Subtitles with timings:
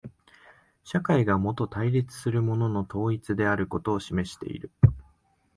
[0.83, 4.71] 社会がもと対立するものの統一であることを示している。